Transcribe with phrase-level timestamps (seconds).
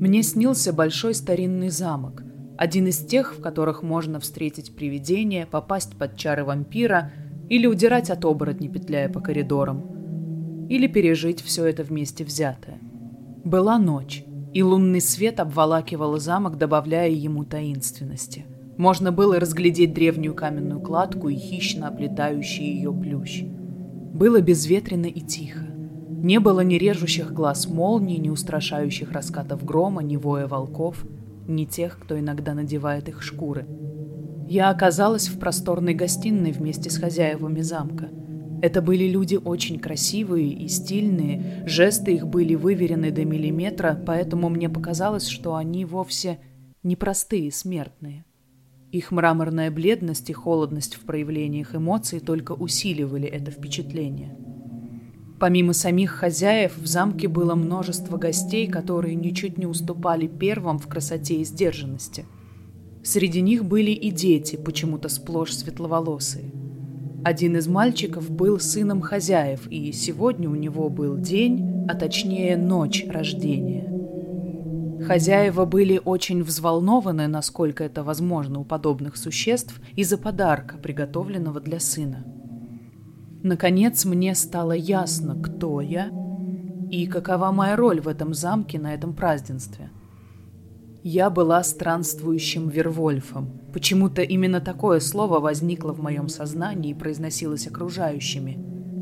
[0.00, 2.22] Мне снился большой старинный замок,
[2.56, 7.12] один из тех, в которых можно встретить привидение, попасть под чары вампира
[7.48, 12.78] или удирать от оборотней, петляя по коридорам, или пережить все это вместе взятое.
[13.44, 14.24] Была ночь,
[14.54, 18.46] и лунный свет обволакивал замок, добавляя ему таинственности.
[18.76, 23.42] Можно было разглядеть древнюю каменную кладку и хищно оплетающий ее плющ.
[23.42, 25.66] Было безветренно и тихо.
[26.20, 31.06] Не было ни режущих глаз молний, ни устрашающих раскатов грома, ни воя волков,
[31.46, 33.66] ни тех, кто иногда надевает их шкуры.
[34.48, 38.08] Я оказалась в просторной гостиной вместе с хозяевами замка.
[38.60, 44.68] Это были люди очень красивые и стильные, жесты их были выверены до миллиметра, поэтому мне
[44.68, 46.40] показалось, что они вовсе
[46.82, 48.24] не простые смертные.
[48.90, 54.36] Их мраморная бледность и холодность в проявлениях эмоций только усиливали это впечатление–
[55.38, 61.36] Помимо самих хозяев, в замке было множество гостей, которые ничуть не уступали первым в красоте
[61.36, 62.24] и сдержанности.
[63.04, 66.50] Среди них были и дети, почему-то сплошь светловолосые.
[67.24, 73.06] Один из мальчиков был сыном хозяев, и сегодня у него был день, а точнее ночь
[73.08, 73.88] рождения.
[75.06, 82.24] Хозяева были очень взволнованы, насколько это возможно у подобных существ, из-за подарка, приготовленного для сына.
[83.48, 86.10] Наконец мне стало ясно, кто я
[86.90, 89.88] и какова моя роль в этом замке на этом празднестве.
[91.02, 93.48] Я была странствующим Вервольфом.
[93.72, 98.58] Почему-то именно такое слово возникло в моем сознании и произносилось окружающими.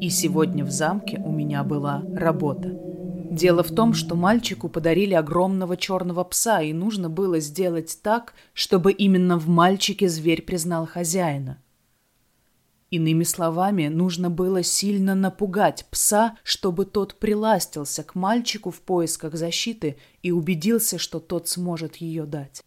[0.00, 2.80] И сегодня в замке у меня была работа.
[3.30, 8.92] Дело в том, что мальчику подарили огромного черного пса, и нужно было сделать так, чтобы
[8.92, 11.58] именно в мальчике зверь признал хозяина–
[12.90, 19.96] Иными словами, нужно было сильно напугать пса, чтобы тот приластился к мальчику в поисках защиты
[20.22, 22.64] и убедился, что тот сможет ее дать.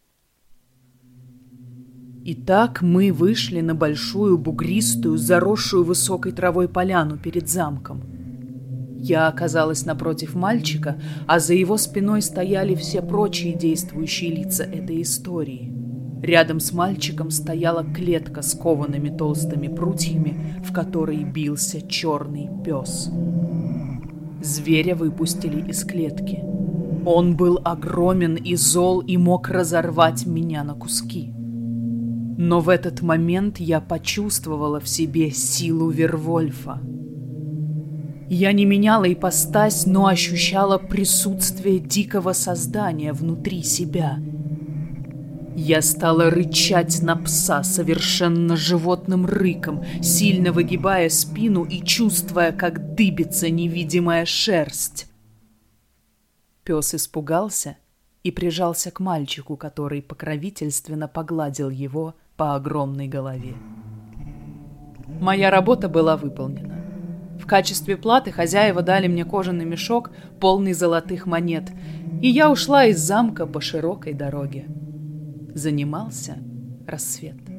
[2.25, 8.01] Итак, мы вышли на большую бугристую, заросшую высокой травой поляну перед замком.
[8.97, 15.73] Я оказалась напротив мальчика, а за его спиной стояли все прочие действующие лица этой истории–
[16.23, 23.11] Рядом с мальчиком стояла клетка с коваными толстыми прутьями, в которой бился черный пес.
[24.41, 26.41] Зверя выпустили из клетки.
[27.05, 31.33] Он был огромен и зол и мог разорвать меня на куски.
[32.37, 36.79] Но в этот момент я почувствовала в себе силу Вервольфа.
[38.29, 44.19] Я не меняла ипостась, но ощущала присутствие дикого создания внутри себя—
[45.55, 53.49] я стала рычать на пса совершенно животным рыком, сильно выгибая спину и чувствуя, как дыбится
[53.49, 55.07] невидимая шерсть.
[56.63, 57.77] Пес испугался
[58.23, 63.53] и прижался к мальчику, который покровительственно погладил его по огромной голове.
[65.19, 66.83] Моя работа была выполнена.
[67.39, 71.71] В качестве платы хозяева дали мне кожаный мешок, полный золотых монет,
[72.21, 74.65] и я ушла из замка по широкой дороге
[75.53, 76.37] занимался
[76.87, 77.52] рассвет.